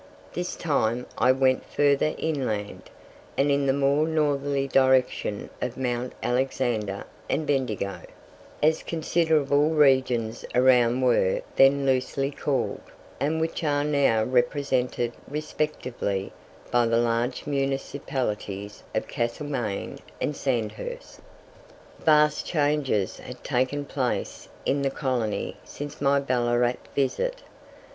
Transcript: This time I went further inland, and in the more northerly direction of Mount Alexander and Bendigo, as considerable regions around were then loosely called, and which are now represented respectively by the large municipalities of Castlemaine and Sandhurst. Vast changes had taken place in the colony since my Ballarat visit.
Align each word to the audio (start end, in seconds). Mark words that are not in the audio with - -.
This 0.33 0.55
time 0.55 1.05
I 1.15 1.31
went 1.31 1.63
further 1.63 2.15
inland, 2.17 2.89
and 3.37 3.51
in 3.51 3.67
the 3.67 3.71
more 3.71 4.07
northerly 4.07 4.67
direction 4.67 5.51
of 5.61 5.77
Mount 5.77 6.13
Alexander 6.23 7.03
and 7.29 7.45
Bendigo, 7.45 7.99
as 8.63 8.81
considerable 8.81 9.69
regions 9.69 10.43
around 10.55 11.01
were 11.01 11.43
then 11.55 11.85
loosely 11.85 12.31
called, 12.31 12.81
and 13.19 13.39
which 13.39 13.63
are 13.63 13.83
now 13.83 14.23
represented 14.23 15.13
respectively 15.27 16.33
by 16.71 16.87
the 16.87 16.97
large 16.97 17.45
municipalities 17.45 18.81
of 18.95 19.07
Castlemaine 19.07 19.99
and 20.19 20.35
Sandhurst. 20.35 21.19
Vast 21.99 22.43
changes 22.43 23.19
had 23.19 23.43
taken 23.43 23.85
place 23.85 24.49
in 24.65 24.81
the 24.81 24.89
colony 24.89 25.57
since 25.63 26.01
my 26.01 26.19
Ballarat 26.19 26.73
visit. 26.95 27.43